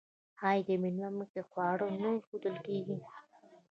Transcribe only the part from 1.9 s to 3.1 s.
نه ایښودل کیږي؟